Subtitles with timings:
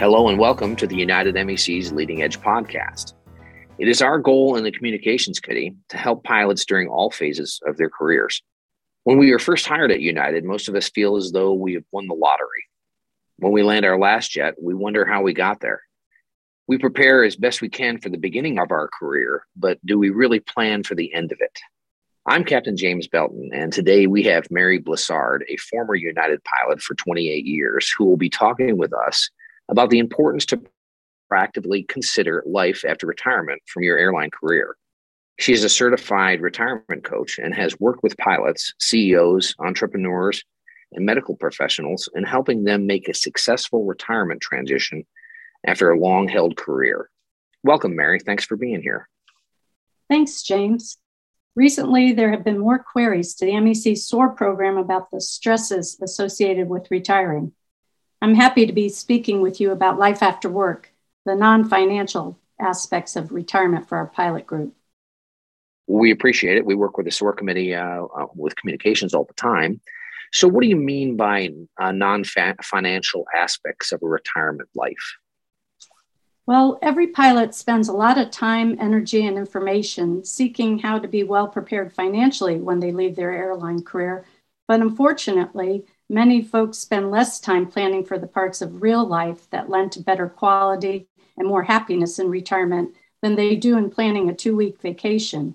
[0.00, 3.12] Hello and welcome to the United MEC's Leading Edge podcast.
[3.78, 7.76] It is our goal in the Communications Committee to help pilots during all phases of
[7.76, 8.42] their careers.
[9.04, 11.84] When we were first hired at United, most of us feel as though we have
[11.92, 12.64] won the lottery.
[13.40, 15.82] When we land our last jet, we wonder how we got there.
[16.66, 20.08] We prepare as best we can for the beginning of our career, but do we
[20.08, 21.58] really plan for the end of it?
[22.24, 26.94] I'm Captain James Belton, and today we have Mary Blissard, a former United pilot for
[26.94, 29.28] 28 years, who will be talking with us
[29.70, 30.60] about the importance to
[31.30, 34.76] proactively consider life after retirement from your airline career.
[35.38, 40.44] She is a certified retirement coach and has worked with pilots, CEOs, entrepreneurs,
[40.92, 45.06] and medical professionals in helping them make a successful retirement transition
[45.66, 47.08] after a long held career.
[47.62, 48.18] Welcome, Mary.
[48.18, 49.08] Thanks for being here.
[50.08, 50.98] Thanks, James.
[51.54, 56.68] Recently, there have been more queries to the MEC SOAR program about the stresses associated
[56.68, 57.52] with retiring.
[58.22, 60.92] I'm happy to be speaking with you about life after work,
[61.24, 64.74] the non financial aspects of retirement for our pilot group.
[65.86, 66.66] We appreciate it.
[66.66, 69.80] We work with the SOAR committee uh, uh, with communications all the time.
[70.32, 75.16] So, what do you mean by uh, non financial aspects of a retirement life?
[76.46, 81.22] Well, every pilot spends a lot of time, energy, and information seeking how to be
[81.22, 84.24] well prepared financially when they leave their airline career.
[84.66, 89.70] But unfortunately, many folks spend less time planning for the parts of real life that
[89.70, 91.06] lend to better quality
[91.38, 95.54] and more happiness in retirement than they do in planning a two week vacation.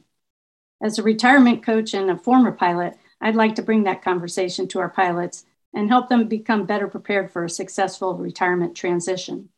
[0.82, 4.80] As a retirement coach and a former pilot, I'd like to bring that conversation to
[4.80, 9.50] our pilots and help them become better prepared for a successful retirement transition.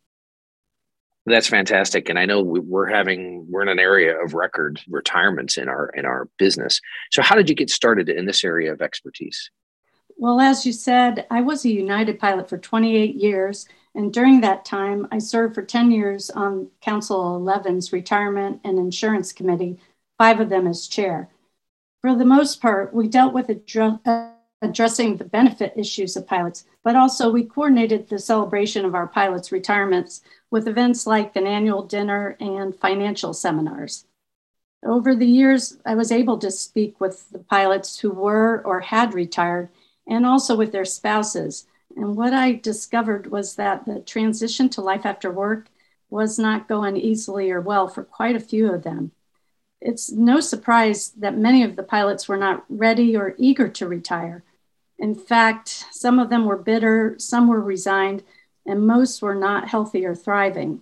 [1.27, 5.67] That's fantastic, and I know we're having we're in an area of record retirements in
[5.67, 6.79] our in our business.
[7.11, 9.51] So, how did you get started in this area of expertise?
[10.19, 13.67] Well, as you said, I was a United pilot for 28 years.
[13.93, 19.31] And during that time, I served for 10 years on Council 11's Retirement and Insurance
[19.31, 19.80] Committee,
[20.17, 21.30] five of them as chair.
[22.02, 23.99] For the most part, we dealt with address,
[24.61, 29.52] addressing the benefit issues of pilots, but also we coordinated the celebration of our pilots'
[29.52, 34.05] retirements with events like an annual dinner and financial seminars.
[34.83, 39.13] Over the years, I was able to speak with the pilots who were or had
[39.13, 39.69] retired
[40.07, 41.67] and also with their spouses.
[41.95, 45.67] And what I discovered was that the transition to life after work
[46.09, 49.11] was not going easily or well for quite a few of them.
[49.81, 54.43] It's no surprise that many of the pilots were not ready or eager to retire.
[54.97, 58.23] In fact, some of them were bitter, some were resigned,
[58.65, 60.81] and most were not healthy or thriving.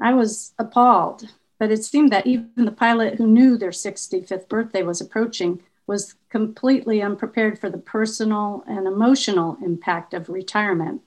[0.00, 1.28] I was appalled,
[1.58, 6.16] but it seemed that even the pilot who knew their 65th birthday was approaching was
[6.34, 11.00] completely unprepared for the personal and emotional impact of retirement.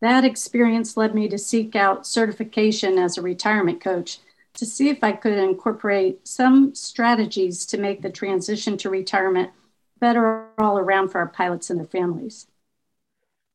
[0.00, 4.20] That experience led me to seek out certification as a retirement coach
[4.54, 9.50] to see if I could incorporate some strategies to make the transition to retirement
[9.98, 12.46] better all around for our pilots and their families.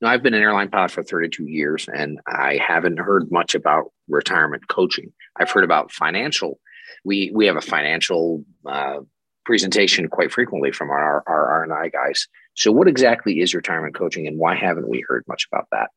[0.01, 3.93] Now, I've been an airline pilot for 32 years and I haven't heard much about
[4.09, 5.13] retirement coaching.
[5.37, 6.59] I've heard about financial.
[7.05, 8.99] We, we have a financial uh,
[9.45, 12.27] presentation quite frequently from our, our R&I guys.
[12.55, 15.89] So what exactly is retirement coaching and why haven't we heard much about that?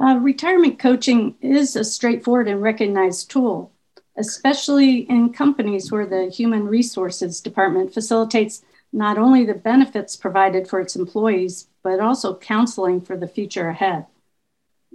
[0.00, 3.72] Uh, retirement coaching is a straightforward and recognized tool,
[4.16, 10.80] especially in companies where the human resources department facilitates not only the benefits provided for
[10.80, 14.06] its employees, but also counseling for the future ahead.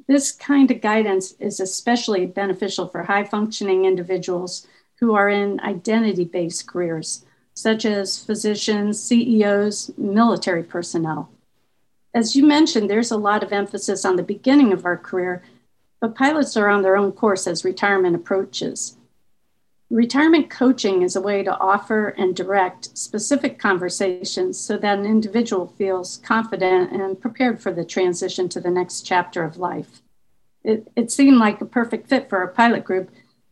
[0.07, 4.65] This kind of guidance is especially beneficial for high functioning individuals
[4.99, 11.29] who are in identity based careers, such as physicians, CEOs, military personnel.
[12.13, 15.43] As you mentioned, there's a lot of emphasis on the beginning of our career,
[15.99, 18.97] but pilots are on their own course as retirement approaches.
[19.89, 25.67] Retirement coaching is a way to offer and direct specific conversations so that an individual
[25.77, 30.01] feels confident and prepared for the transition to the next chapter of life.
[30.63, 33.09] It, it seemed like a perfect fit for our pilot group,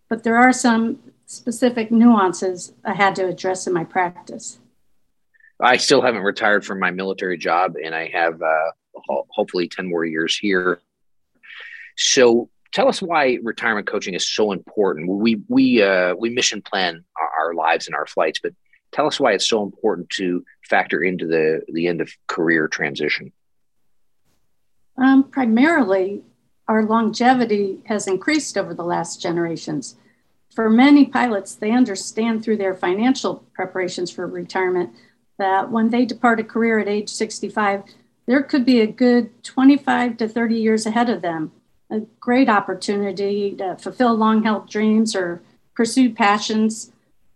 [0.09, 4.59] but there are some specific nuances I had to address in my practice.
[5.59, 9.87] I still haven't retired from my military job, and I have uh, ho- hopefully 10
[9.89, 10.79] more years here.
[11.97, 15.09] So, tell us why retirement coaching is so important.
[15.09, 18.53] We, we, uh, we mission plan our, our lives and our flights, but
[18.91, 23.31] tell us why it's so important to factor into the, the end of career transition.
[24.97, 26.23] Um, primarily,
[26.67, 29.95] our longevity has increased over the last generations
[30.57, 34.89] for many pilots, they understand through their financial preparations for retirement
[35.37, 37.83] that when they depart a career at age 65,
[38.25, 41.51] there could be a good 25 to 30 years ahead of them.
[41.91, 45.43] a great opportunity to fulfill long held dreams or
[45.75, 46.91] pursue passions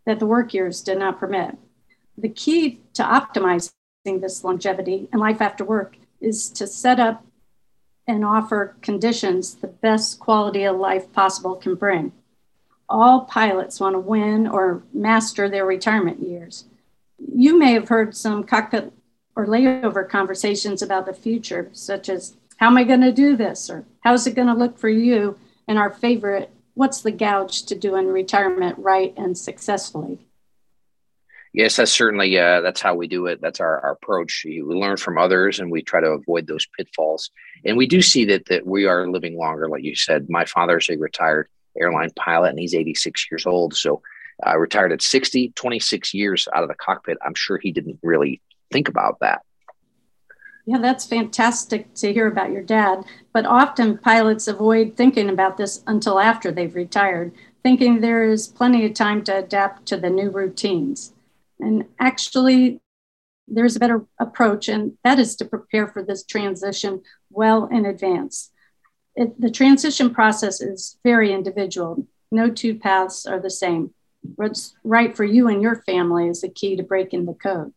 [0.07, 1.55] that the work years did not permit.
[2.17, 3.69] The key to optimizing
[4.03, 7.23] this longevity and life after work is to set up
[8.07, 12.13] and offer conditions the best quality of life possible can bring.
[12.91, 16.65] All pilots want to win or master their retirement years.
[17.33, 18.91] You may have heard some cockpit
[19.33, 23.69] or layover conversations about the future, such as how am I going to do this?
[23.69, 25.39] Or how's it going to look for you?
[25.69, 30.19] And our favorite, what's the gouge to do in retirement right and successfully?
[31.53, 33.39] Yes, that's certainly uh, that's how we do it.
[33.41, 34.43] That's our, our approach.
[34.45, 37.29] We learn from others, and we try to avoid those pitfalls.
[37.63, 40.29] And we do see that that we are living longer, like you said.
[40.29, 41.47] My father's a retired
[41.79, 43.75] airline pilot, and he's 86 years old.
[43.75, 44.01] So,
[44.45, 47.17] uh, retired at 60, 26 years out of the cockpit.
[47.23, 48.41] I'm sure he didn't really
[48.71, 49.41] think about that.
[50.65, 53.03] Yeah, that's fantastic to hear about your dad.
[53.33, 57.33] But often pilots avoid thinking about this until after they've retired,
[57.63, 61.13] thinking there is plenty of time to adapt to the new routines.
[61.59, 62.79] And actually,
[63.47, 68.50] there's a better approach, and that is to prepare for this transition well in advance.
[69.15, 72.07] It, the transition process is very individual.
[72.31, 73.93] No two paths are the same.
[74.35, 77.73] What's right for you and your family is the key to breaking the code.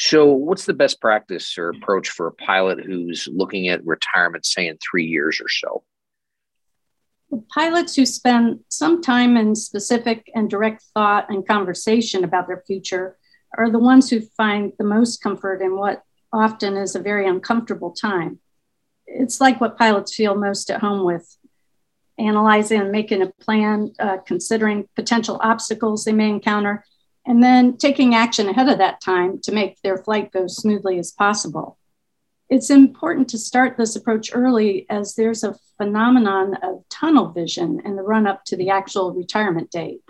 [0.00, 4.68] So, what's the best practice or approach for a pilot who's looking at retirement, say,
[4.68, 5.82] in three years or so?
[7.30, 12.62] The pilots who spend some time in specific and direct thought and conversation about their
[12.66, 13.18] future
[13.56, 17.90] are the ones who find the most comfort in what often is a very uncomfortable
[17.90, 18.38] time.
[19.08, 21.36] It's like what pilots feel most at home with
[22.18, 26.84] analyzing and making a plan, uh, considering potential obstacles they may encounter,
[27.26, 31.12] and then taking action ahead of that time to make their flight go smoothly as
[31.12, 31.78] possible
[32.48, 37.96] it's important to start this approach early as there's a phenomenon of tunnel vision in
[37.96, 40.00] the run up to the actual retirement date.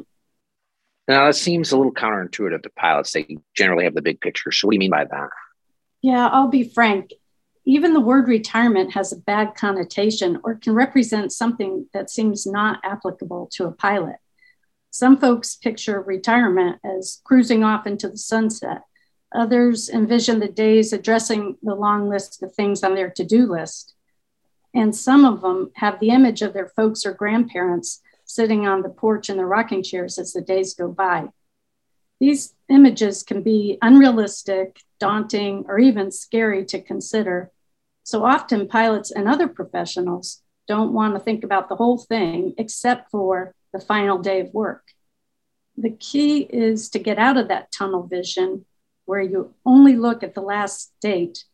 [1.09, 3.13] Now, that seems a little counterintuitive to pilots.
[3.13, 4.53] They generally have the big picture.
[4.53, 5.31] So, what do you mean by that?
[6.03, 7.13] Yeah, I'll be frank.
[7.69, 12.81] Even the word retirement has a bad connotation or can represent something that seems not
[12.83, 14.17] applicable to a pilot.
[14.91, 18.83] Some folks picture retirement as cruising off into the sunset
[19.35, 23.95] Others envision the days addressing the long list of things on their to do list.
[24.75, 28.89] And some of them have the image of their folks or grandparents sitting on the
[28.89, 31.29] porch in their rocking chairs as the days go by.
[32.21, 37.51] These images can be unrealistic, daunting, or even scary to consider.
[38.09, 43.11] So often, pilots and other professionals don't want to think about the whole thing except
[43.11, 44.83] for the final day of work.
[45.77, 48.65] The key is to get out of that tunnel vision
[49.05, 51.45] where you only look at the last date,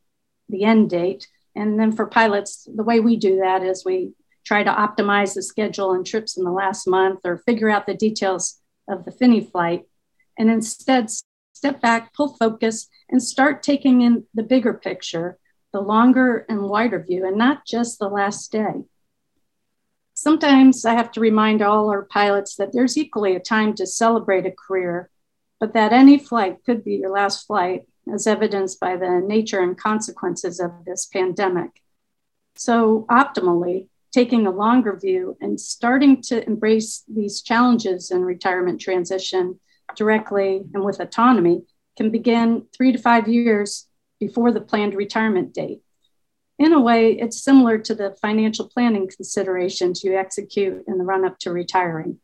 [0.48, 1.26] the end date.
[1.56, 4.12] And then for pilots, the way we do that is we
[4.44, 7.94] try to optimize the schedule and trips in the last month or figure out the
[7.94, 9.86] details of the fini flight.
[10.38, 11.10] And instead,
[11.52, 15.36] step back, pull focus, and start taking in the bigger picture,
[15.74, 18.84] the longer and wider view, and not just the last day.
[20.14, 24.46] Sometimes I have to remind all our pilots that there's equally a time to celebrate
[24.46, 25.10] a career
[25.64, 27.82] but that any flight could be your last flight,
[28.12, 31.70] as evidenced by the nature and consequences of this pandemic.
[32.54, 39.58] So, optimally, taking a longer view and starting to embrace these challenges in retirement transition
[39.96, 41.62] directly and with autonomy
[41.96, 43.88] can begin three to five years
[44.26, 45.80] before the planned retirement date.
[46.58, 51.26] In a way, it's similar to the financial planning considerations you execute in the run
[51.26, 52.20] up to retiring.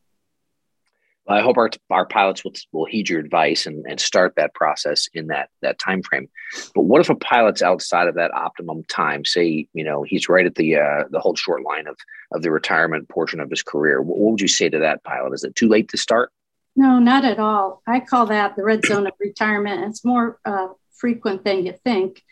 [1.28, 5.09] I hope our, our pilots will, will heed your advice and, and start that process
[5.12, 6.28] in that that time frame.
[6.75, 9.25] But what if a pilot's outside of that optimum time?
[9.25, 11.97] Say, you know, he's right at the uh, the whole short line of
[12.33, 14.00] of the retirement portion of his career.
[14.02, 15.35] What, what would you say to that pilot?
[15.35, 16.33] Is it too late to start?
[16.75, 17.83] No, not at all.
[17.87, 19.85] I call that the red zone of retirement.
[19.85, 20.69] It's more uh,
[21.00, 22.23] frequent than you think.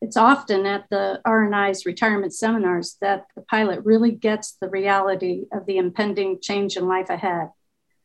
[0.00, 5.66] It's often at the R&I's retirement seminars that the pilot really gets the reality of
[5.66, 7.48] the impending change in life ahead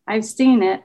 [0.10, 0.82] I've seen it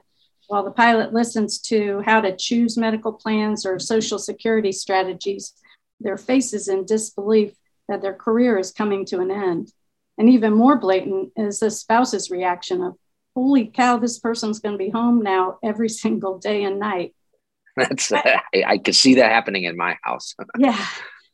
[0.47, 5.53] while the pilot listens to how to choose medical plans or social security strategies,
[5.99, 7.53] their faces in disbelief
[7.89, 9.73] that their career is coming to an end.
[10.19, 12.93] And even more blatant is the spouse's reaction of,
[13.35, 17.14] holy cow, this person's going to be home now every single day and night.
[17.89, 18.21] That's, uh,
[18.53, 20.35] I, I could see that happening in my house.
[20.57, 20.85] yeah.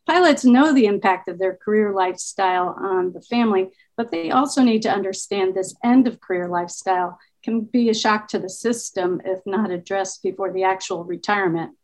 [0.08, 4.82] Pilots know the impact of their career lifestyle on the family, but they also need
[4.82, 9.40] to understand this end of career lifestyle can be a shock to the system if
[9.46, 11.78] not addressed before the actual retirement.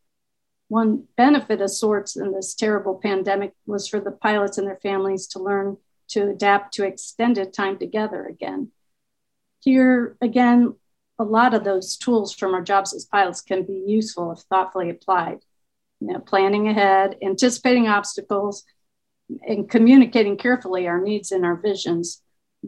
[0.67, 5.27] One benefit of sorts in this terrible pandemic was for the pilots and their families
[5.27, 5.77] to learn
[6.09, 8.71] to adapt to extended time together again.
[9.59, 10.75] Here, again,
[11.19, 14.89] a lot of those tools from our jobs as pilots can be useful if thoughtfully
[14.89, 15.39] applied.
[15.99, 18.63] You know, planning ahead, anticipating obstacles,
[19.47, 22.21] and communicating carefully our needs and our visions.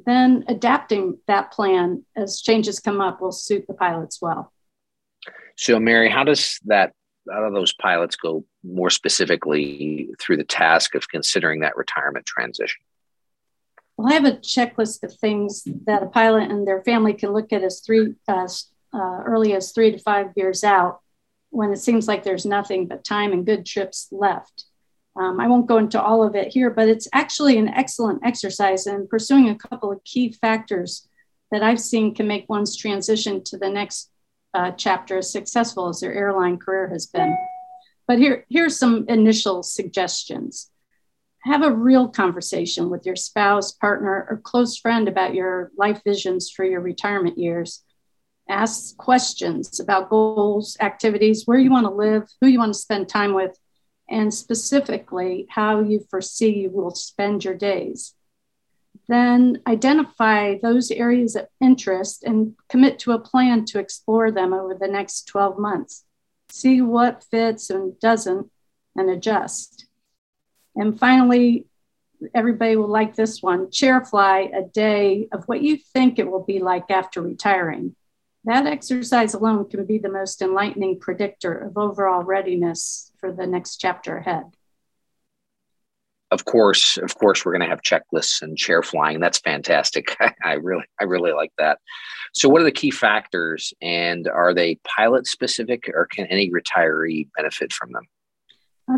[0.05, 4.51] Then adapting that plan as changes come up will suit the pilots well.
[5.55, 6.93] So, Mary, how does that
[7.31, 12.81] how do those pilots go more specifically through the task of considering that retirement transition?
[13.99, 17.51] Well, I have a checklist of things that a pilot and their family can look
[17.51, 18.47] at as three, uh,
[18.93, 21.01] uh, early as three to five years out
[21.49, 24.67] when it seems like there's nothing but time and good trips left.
[25.17, 28.87] Um, I won't go into all of it here, but it's actually an excellent exercise
[28.87, 31.05] in pursuing a couple of key factors
[31.51, 34.11] that I've seen can make one's transition to the next
[34.53, 37.35] uh, chapter as successful as their airline career has been.
[38.07, 40.71] But here, here's some initial suggestions
[41.43, 46.51] have a real conversation with your spouse, partner, or close friend about your life visions
[46.51, 47.83] for your retirement years.
[48.49, 53.07] Ask questions about goals, activities, where you want to live, who you want to spend
[53.07, 53.57] time with,
[54.09, 58.15] and specifically how you foresee you will spend your days.
[59.07, 64.75] Then identify those areas of interest and commit to a plan to explore them over
[64.75, 66.03] the next 12 months.
[66.49, 68.51] See what fits and doesn't
[68.95, 69.88] and adjust.
[70.79, 71.65] And finally,
[72.33, 76.45] everybody will like this one chair fly a day of what you think it will
[76.45, 77.97] be like after retiring.
[78.45, 83.75] That exercise alone can be the most enlightening predictor of overall readiness for the next
[83.81, 84.45] chapter ahead.
[86.31, 89.19] Of course, of course, we're going to have checklists and chair flying.
[89.19, 90.15] That's fantastic.
[90.43, 91.79] I really, I really like that.
[92.33, 97.27] So, what are the key factors, and are they pilot specific, or can any retiree
[97.35, 98.03] benefit from them?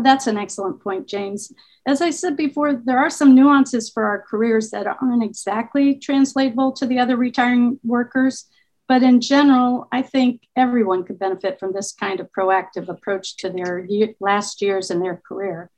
[0.02, 1.52] That's an excellent point, James.
[1.86, 6.72] As I said before, there are some nuances for our careers that aren't exactly translatable
[6.72, 8.46] to the other retiring workers.
[8.88, 13.50] But in general, I think everyone could benefit from this kind of proactive approach to
[13.50, 15.70] their year, last years in their career.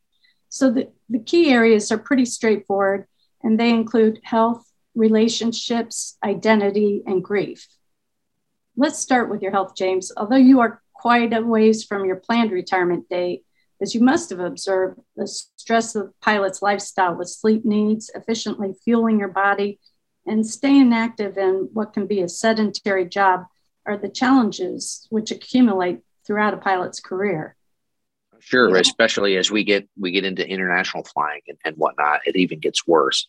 [0.49, 3.07] So the, the key areas are pretty straightforward,
[3.43, 4.65] and they include health,
[4.95, 7.67] relationships, identity, and grief.
[8.77, 10.13] Let's start with your health, James.
[10.17, 13.45] Although you are quite a ways from your planned retirement date,
[13.81, 18.75] as you must have observed, the stress of the pilot's lifestyle with sleep needs, efficiently
[18.85, 19.79] fueling your body,
[20.27, 23.45] and staying active in what can be a sedentary job
[23.87, 27.57] are the challenges which accumulate throughout a pilot's career.
[28.39, 28.81] Sure, yeah.
[28.81, 32.87] especially as we get we get into international flying and, and whatnot, it even gets
[32.87, 33.29] worse.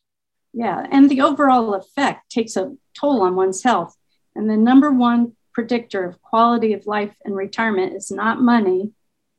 [0.54, 3.96] Yeah, and the overall effect takes a toll on one's health.
[4.36, 8.92] And the number one predictor of quality of life and retirement is not money,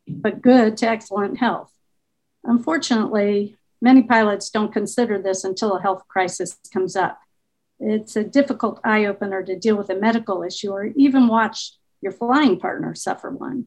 [0.08, 1.72] but good to excellent health.
[2.44, 7.20] Unfortunately, many pilots don't consider this until a health crisis comes up.
[7.78, 12.12] It's a difficult eye opener to deal with a medical issue or even watch your
[12.12, 13.66] flying partner suffer one.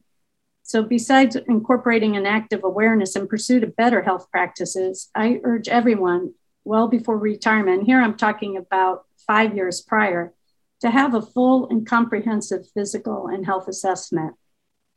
[0.62, 6.34] So, besides incorporating an active awareness in pursuit of better health practices, I urge everyone
[6.64, 10.32] well before retirement, here I'm talking about five years prior,
[10.80, 14.34] to have a full and comprehensive physical and health assessment.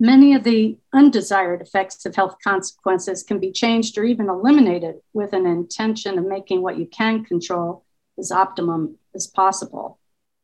[0.04, 5.32] Many of the undesired effects of health consequences can be changed or even eliminated with
[5.32, 7.86] an intention of making what you can control
[8.20, 9.98] as optimum as possible.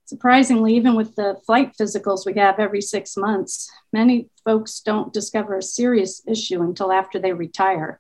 [0.06, 5.58] Surprisingly, even with the flight physicals we have every six months, many folks don't discover
[5.58, 8.00] a serious issue until after they retire.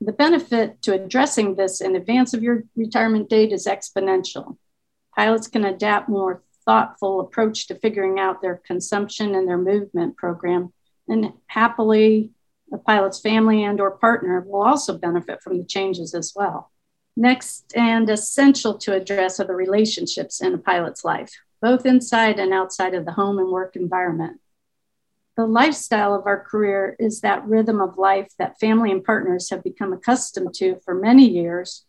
[0.00, 4.56] The benefit to addressing this in advance of your retirement date is exponential.
[5.14, 10.72] Pilots can adapt more thoughtful approach to figuring out their consumption and their movement program.
[11.08, 12.30] And happily,
[12.70, 16.70] the pilot's family and or partner will also benefit from the changes as well.
[17.16, 22.52] Next and essential to address are the relationships in a pilot's life, both inside and
[22.52, 24.40] outside of the home and work environment.
[25.36, 29.64] The lifestyle of our career is that rhythm of life that family and partners have
[29.64, 31.84] become accustomed to for many years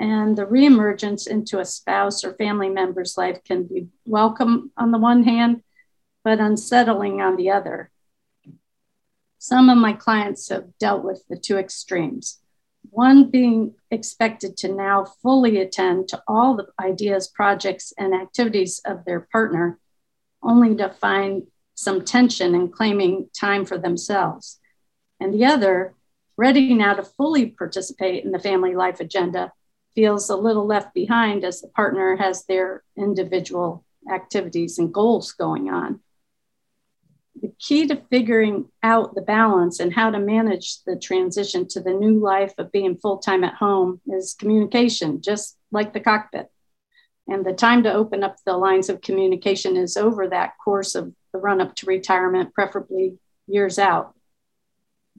[0.00, 4.98] and the reemergence into a spouse or family member's life can be welcome on the
[4.98, 5.62] one hand,
[6.24, 7.90] but unsettling on the other.
[9.38, 12.38] Some of my clients have dealt with the two extremes.
[12.88, 19.04] One being expected to now fully attend to all the ideas, projects, and activities of
[19.04, 19.78] their partner,
[20.42, 21.42] only to find
[21.74, 24.58] some tension in claiming time for themselves.
[25.20, 25.94] And the other,
[26.38, 29.52] ready now to fully participate in the family life agenda,
[30.00, 35.68] feels a little left behind as the partner has their individual activities and goals going
[35.68, 36.00] on.
[37.42, 41.92] The key to figuring out the balance and how to manage the transition to the
[41.92, 46.46] new life of being full time at home is communication, just like the cockpit.
[47.28, 51.12] And the time to open up the lines of communication is over that course of
[51.34, 54.14] the run up to retirement, preferably years out.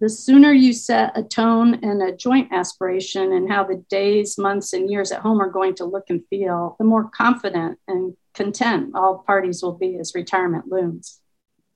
[0.01, 4.73] The sooner you set a tone and a joint aspiration and how the days, months,
[4.73, 8.95] and years at home are going to look and feel, the more confident and content
[8.95, 11.21] all parties will be as retirement looms.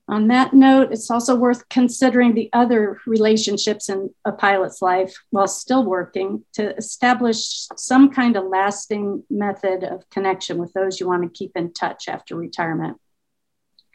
[0.08, 5.48] On that note, it's also worth considering the other relationships in a pilot's life while
[5.48, 11.22] still working to establish some kind of lasting method of connection with those you want
[11.22, 12.98] to keep in touch after retirement.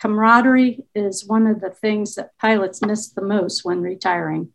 [0.00, 4.48] Camaraderie is one of the things that pilots miss the most when retiring.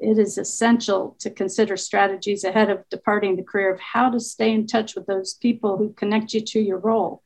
[0.00, 4.52] It is essential to consider strategies ahead of departing the career of how to stay
[4.52, 7.22] in touch with those people who connect you to your role,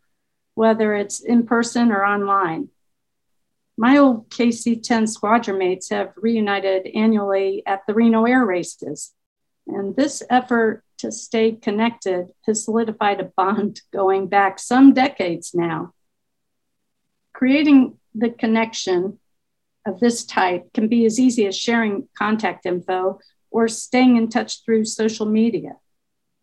[0.55, 2.69] whether it's in person or online.
[3.79, 9.15] My old KC 10 squadron mates have reunited annually at the Reno Air Races.
[9.67, 15.95] And this effort to stay connected has solidified a bond going back some decades now.
[17.43, 19.19] Creating the connection
[19.85, 23.19] of this type can be as easy as sharing contact info
[23.51, 25.73] or staying in touch through social media.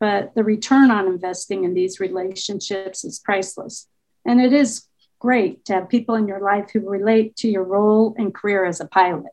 [0.02, 3.88] But the return on investing in these relationships is priceless.
[4.26, 4.88] And it is
[5.20, 8.82] great to have people in your life who relate to your role and career as
[8.82, 9.32] a pilot.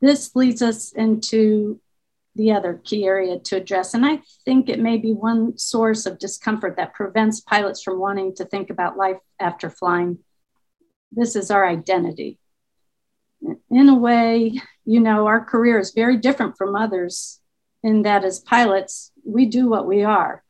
[0.00, 1.80] This leads us into
[2.36, 3.94] the other key area to address.
[3.94, 8.36] And I think it may be one source of discomfort that prevents pilots from wanting
[8.36, 10.20] to think about life after flying.
[11.12, 12.38] This is our identity.
[13.70, 17.40] In a way, you know, our career is very different from others
[17.82, 20.42] in that as pilots, we do what we are.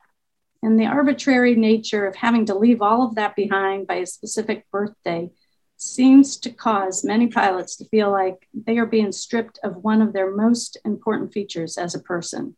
[0.62, 4.70] And the arbitrary nature of having to leave all of that behind by a specific
[4.70, 5.30] birthday
[5.76, 10.12] seems to cause many pilots to feel like they are being stripped of one of
[10.12, 12.56] their most important features as a person.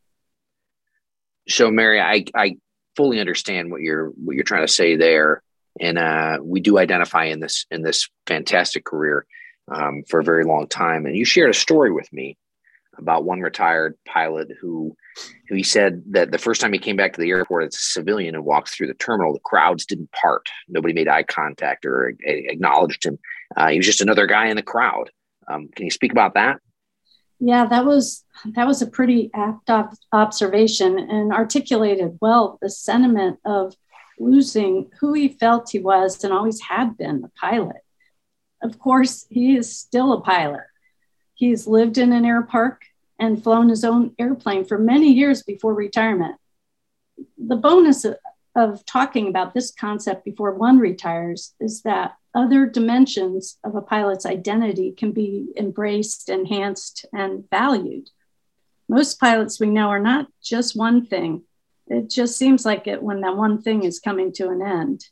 [1.49, 2.59] So, Mary, I, I
[2.97, 5.43] fully understand what you're what you're trying to say there,
[5.81, 9.27] and uh, we do identify in this in this fantastic career
[9.73, 11.07] um, for a very long time.
[11.07, 12.37] And you shared a story with me
[12.97, 14.97] about one retired pilot who
[15.49, 17.79] who he said that the first time he came back to the airport as a
[17.79, 20.49] civilian and walked through the terminal, the crowds didn't part.
[20.69, 23.19] Nobody made eye contact or acknowledged him.
[23.57, 25.11] Uh, he was just another guy in the crowd.
[25.49, 26.61] Um, can you speak about that?
[27.41, 29.71] Yeah, that was that was a pretty apt
[30.13, 33.75] observation and articulated well the sentiment of
[34.19, 37.83] losing who he felt he was and always had been a pilot.
[38.63, 40.65] Of course, he is still a pilot
[41.35, 42.87] He's lived in an air park
[43.19, 46.37] and flown his own airplane for many years before retirement.
[47.37, 48.07] The bonus
[48.55, 54.27] of talking about this concept before one retires is that other dimensions of a pilot's
[54.27, 58.11] identity can be embraced, enhanced, and valued.
[58.89, 61.43] Most pilots we know are not just one thing.
[61.87, 65.07] It just seems like it when that one thing is coming to an end.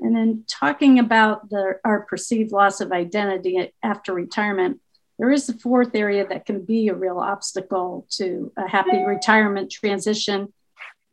[0.00, 4.80] And then talking about the, our perceived loss of identity after retirement,
[5.18, 9.70] there is a fourth area that can be a real obstacle to a happy retirement
[9.70, 10.52] transition,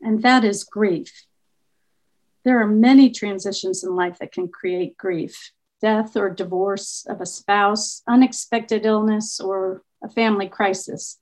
[0.01, 1.25] and that is grief.
[2.43, 7.25] There are many transitions in life that can create grief death or divorce of a
[7.25, 11.19] spouse, unexpected illness, or a family crisis.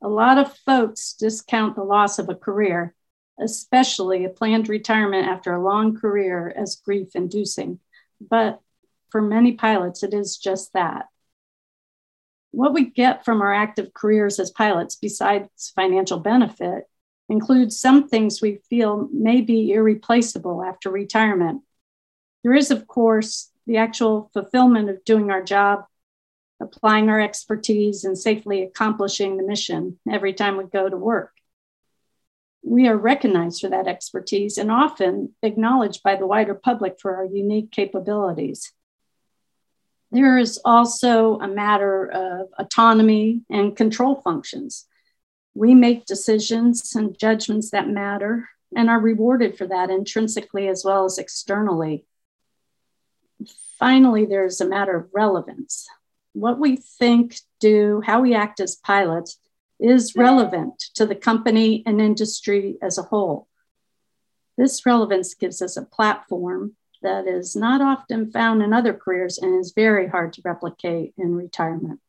[0.00, 2.94] A lot of folks discount the loss of a career,
[3.40, 7.80] especially a planned retirement after a long career, as grief inducing.
[8.20, 8.60] But
[9.10, 11.06] for many pilots, it is just that
[12.50, 16.88] what we get from our active careers as pilots, besides financial benefit,
[17.28, 21.62] includes some things we feel may be irreplaceable after retirement.
[22.42, 25.84] There is, of course, the actual fulfillment of doing our job,
[26.60, 31.32] applying our expertise, and safely accomplishing the mission every time we go to work.
[32.62, 37.24] We are recognized for that expertise and often acknowledged by the wider public for our
[37.24, 38.72] unique capabilities.
[40.10, 44.86] There is also a matter of autonomy and control functions.
[45.54, 51.04] We make decisions and judgments that matter and are rewarded for that intrinsically as well
[51.04, 52.04] as externally.
[53.78, 55.88] Finally, there's a matter of relevance.
[56.38, 59.38] What we think, do, how we act as pilots
[59.80, 63.48] is relevant to the company and industry as a whole.
[64.56, 69.60] This relevance gives us a platform that is not often found in other careers and
[69.60, 72.00] is very hard to replicate in retirement.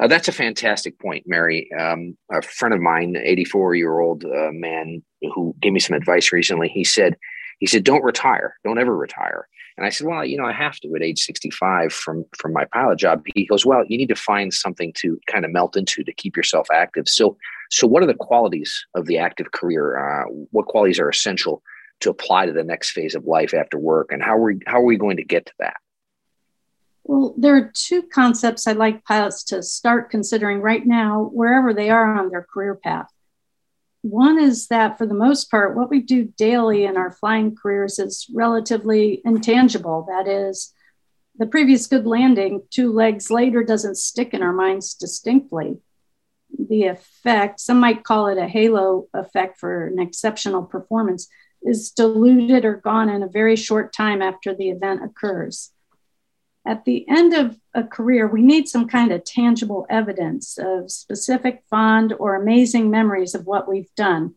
[0.00, 1.70] Uh, that's a fantastic point, Mary.
[1.72, 5.02] Um, a friend of mine, 84 year old uh, man
[5.34, 7.16] who gave me some advice recently, he said,
[7.58, 8.56] he said, don't retire.
[8.64, 9.48] Don't ever retire.
[9.78, 12.64] And I said, well, you know, I have to at age 65 from from my
[12.64, 13.22] pilot job.
[13.36, 16.36] He goes, well, you need to find something to kind of melt into to keep
[16.36, 17.08] yourself active.
[17.08, 17.36] So,
[17.70, 19.96] so what are the qualities of the active career?
[19.96, 21.62] Uh, what qualities are essential
[22.00, 24.78] to apply to the next phase of life after work, and how are we how
[24.78, 25.76] are we going to get to that?
[27.04, 31.88] Well, there are two concepts I'd like pilots to start considering right now, wherever they
[31.88, 33.06] are on their career path.
[34.08, 37.98] One is that for the most part, what we do daily in our flying careers
[37.98, 40.06] is relatively intangible.
[40.08, 40.72] That is,
[41.36, 45.76] the previous good landing two legs later doesn't stick in our minds distinctly.
[46.58, 51.28] The effect, some might call it a halo effect for an exceptional performance,
[51.62, 55.70] is diluted or gone in a very short time after the event occurs.
[56.66, 61.62] At the end of a career, we need some kind of tangible evidence of specific
[61.70, 64.34] fond or amazing memories of what we've done,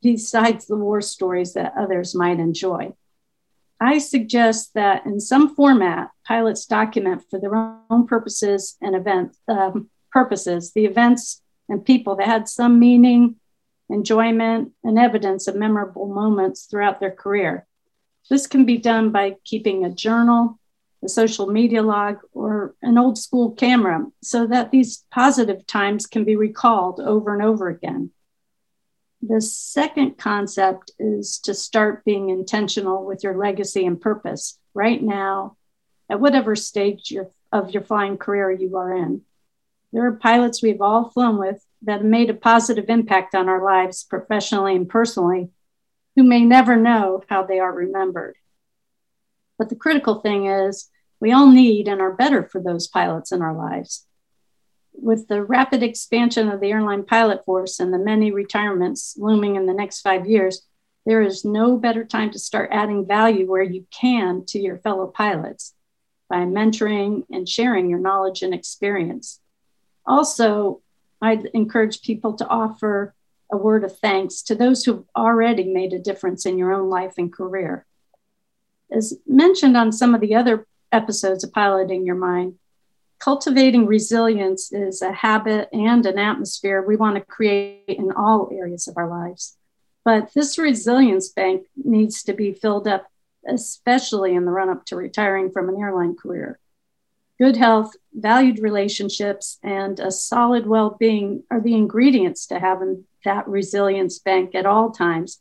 [0.00, 2.92] besides the war stories that others might enjoy.
[3.80, 9.90] I suggest that in some format, pilots document for their own purposes and event um,
[10.12, 13.36] purposes the events and people that had some meaning,
[13.88, 17.66] enjoyment, and evidence of memorable moments throughout their career.
[18.30, 20.60] This can be done by keeping a journal,
[21.04, 26.24] a social media log, or an old school camera so that these positive times can
[26.24, 28.10] be recalled over and over again.
[29.20, 35.56] The second concept is to start being intentional with your legacy and purpose right now,
[36.08, 37.14] at whatever stage
[37.52, 39.22] of your flying career you are in.
[39.92, 43.62] There are pilots we've all flown with that have made a positive impact on our
[43.62, 45.50] lives professionally and personally
[46.16, 48.36] who may never know how they are remembered.
[49.58, 50.88] But the critical thing is
[51.22, 54.04] we all need and are better for those pilots in our lives.
[54.92, 59.66] With the rapid expansion of the airline pilot force and the many retirements looming in
[59.66, 60.66] the next five years,
[61.06, 65.06] there is no better time to start adding value where you can to your fellow
[65.06, 65.74] pilots
[66.28, 69.38] by mentoring and sharing your knowledge and experience.
[70.04, 70.80] Also,
[71.20, 73.14] I'd encourage people to offer
[73.52, 77.14] a word of thanks to those who've already made a difference in your own life
[77.16, 77.86] and career.
[78.90, 82.54] As mentioned on some of the other episodes of Piloting Your Mind.
[83.18, 88.86] Cultivating resilience is a habit and an atmosphere we want to create in all areas
[88.88, 89.56] of our lives.
[90.04, 93.06] But this resilience bank needs to be filled up,
[93.46, 96.58] especially in the run up to retiring from an airline career.
[97.38, 103.46] Good health, valued relationships, and a solid well being are the ingredients to having that
[103.48, 105.40] resilience bank at all times,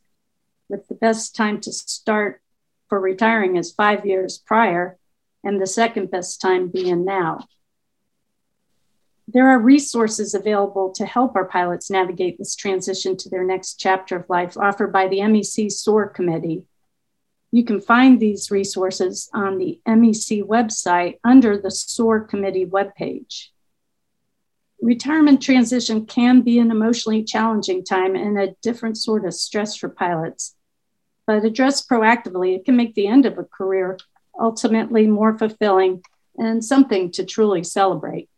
[0.69, 2.41] with the best time to start
[2.87, 4.97] for retiring is five years prior
[5.43, 7.45] and the second best time being now.
[9.27, 14.17] There are resources available to help our pilots navigate this transition to their next chapter
[14.17, 16.63] of life offered by the MEC SOAR Committee.
[17.51, 23.47] You can find these resources on the MEC website under the SOAR Committee webpage.
[24.82, 29.89] Retirement transition can be an emotionally challenging time and a different sort of stress for
[29.89, 30.56] pilots.
[31.27, 33.97] But addressed proactively, it can make the end of a career
[34.39, 36.02] ultimately more fulfilling
[36.38, 38.30] and something to truly celebrate.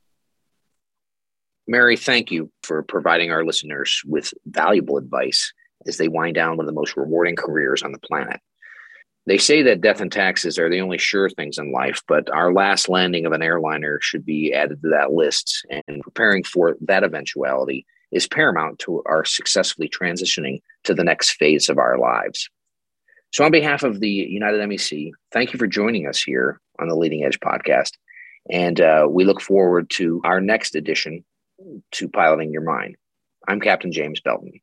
[1.68, 5.54] Mary, thank you for providing our listeners with valuable advice
[5.88, 8.40] as they wind down one of the most rewarding careers on the planet.
[9.26, 12.52] They say that death and taxes are the only sure things in life, but our
[12.52, 15.66] last landing of an airliner should be added to that list.
[15.70, 21.70] And preparing for that eventuality is paramount to our successfully transitioning to the next phase
[21.70, 22.50] of our lives.
[23.34, 26.96] So, on behalf of the United MEC, thank you for joining us here on the
[26.96, 27.94] Leading Edge podcast.
[28.48, 31.26] And uh, we look forward to our next edition
[31.94, 32.96] to Piloting Your Mind.
[33.48, 34.54] I'm Captain James Belton.